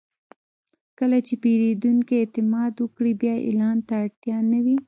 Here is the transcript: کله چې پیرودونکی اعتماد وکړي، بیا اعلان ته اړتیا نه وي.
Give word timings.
کله 0.99 1.17
چې 1.27 1.33
پیرودونکی 1.43 2.15
اعتماد 2.19 2.73
وکړي، 2.79 3.13
بیا 3.21 3.35
اعلان 3.45 3.77
ته 3.87 3.93
اړتیا 4.03 4.37
نه 4.51 4.59
وي. 4.65 4.75